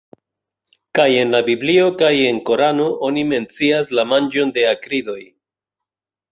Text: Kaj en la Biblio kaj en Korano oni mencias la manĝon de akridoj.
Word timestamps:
Kaj 0.99 1.05
en 1.23 1.33
la 1.35 1.41
Biblio 1.49 1.83
kaj 1.99 2.09
en 2.31 2.41
Korano 2.51 2.89
oni 3.11 3.27
mencias 3.35 3.95
la 4.01 4.09
manĝon 4.15 4.57
de 4.59 4.67
akridoj. 4.75 5.23